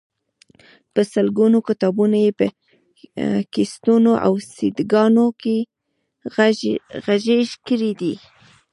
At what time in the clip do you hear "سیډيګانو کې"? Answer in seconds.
4.53-5.57